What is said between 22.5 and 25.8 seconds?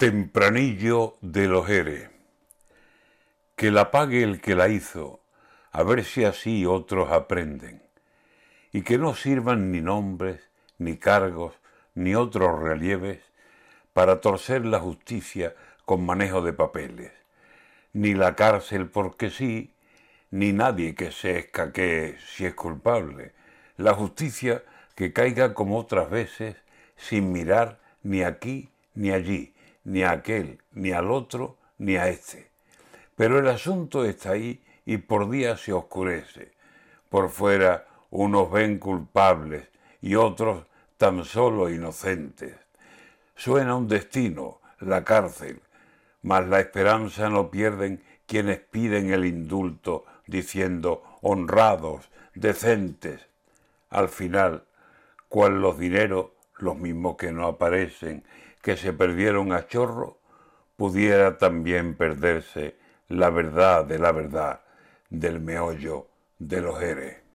culpable. La justicia que caiga como